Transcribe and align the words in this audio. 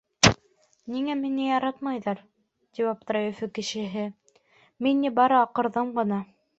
—Ниңә 0.93 1.15
мине 1.19 1.45
яратмайҙар?— 1.49 2.23
тип 2.79 2.89
аптырай 2.95 3.31
Өфө 3.35 3.53
кешеһе.— 3.61 4.09
Мин 4.87 5.03
ни 5.07 5.17
бары 5.21 5.43
аҡырҙым 5.47 5.99
ғына! 6.03 6.25